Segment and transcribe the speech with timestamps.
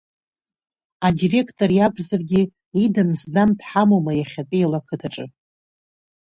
[1.07, 2.41] Адиректор иакәзаргьы,
[2.83, 5.25] идам-здам дҳамоума иахьатәиала ақыҭаҿы?